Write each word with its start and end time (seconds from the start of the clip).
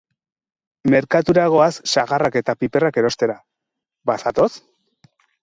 Merkatura 0.93 1.43
goaz 1.55 1.67
sagarrak 1.91 2.39
eta 2.41 2.57
piperrak 2.63 2.99
erostera. 3.03 3.37
Bazatoz? 4.13 4.51